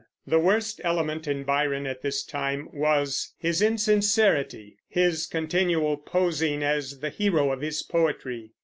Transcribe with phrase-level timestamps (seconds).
[0.25, 7.01] The worst element in Byron at this time was his insincerity, his continual posing as
[7.01, 8.53] the hero of his poetry.